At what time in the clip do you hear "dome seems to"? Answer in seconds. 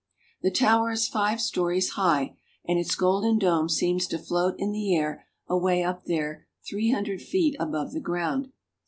3.37-4.17